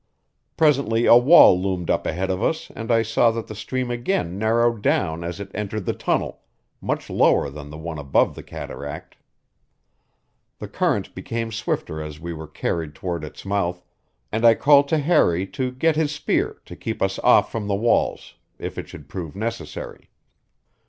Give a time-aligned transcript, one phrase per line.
[0.57, 4.35] Presently a wall loomed up ahead of us and I saw that the stream again
[4.39, 6.41] narrowed down as it entered the tunnel,
[6.81, 9.17] much lower than the one above the cataract.
[10.57, 13.83] The current became swifter as we were carried toward its mouth,
[14.31, 17.75] and I called to Harry to get his spear to keep us off from the
[17.75, 20.09] walls if it should prove necessary.